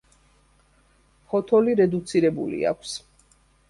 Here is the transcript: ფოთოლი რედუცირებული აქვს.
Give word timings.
ფოთოლი 1.29 1.79
რედუცირებული 1.83 2.67
აქვს. 2.75 3.01